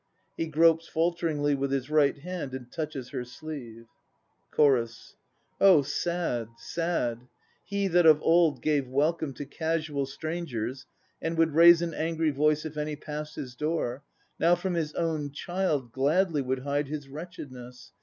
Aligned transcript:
(He 0.35 0.47
gropes 0.47 0.87
falteringly 0.87 1.53
with 1.53 1.71
his 1.71 1.91
right 1.91 2.17
hand 2.17 2.53
and 2.55 2.71
touches 2.71 3.09
her 3.09 3.23
sleeve.) 3.23 3.85
CHORUS. 4.49 5.15
Oh 5.59 5.83
sad, 5.83 6.47
sad! 6.57 7.27
He 7.63 7.87
that 7.87 8.07
of 8.07 8.19
old 8.23 8.63
gave 8.63 8.87
welcome 8.87 9.31
To 9.35 9.45
casual 9.45 10.07
strangers 10.07 10.87
and 11.21 11.37
would 11.37 11.53
raise 11.53 11.83
an 11.83 11.93
angry 11.93 12.31
voice 12.31 12.65
If 12.65 12.77
any 12.77 12.95
passed 12.95 13.35
his 13.35 13.53
door, 13.53 14.01
Now 14.39 14.55
from 14.55 14.73
his 14.73 14.91
own 14.95 15.33
child 15.33 15.91
gladly 15.91 16.41
Would 16.41 16.63
hide 16.63 16.87
his 16.87 17.07
wretchedness. 17.07 17.91